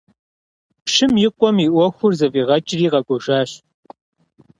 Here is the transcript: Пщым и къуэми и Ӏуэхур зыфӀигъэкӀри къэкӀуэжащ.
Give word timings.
Пщым 0.85 1.13
и 1.25 1.29
къуэми 1.37 1.65
и 1.67 1.71
Ӏуэхур 1.73 2.13
зыфӀигъэкӀри 2.19 2.87
къэкӀуэжащ. 2.91 3.51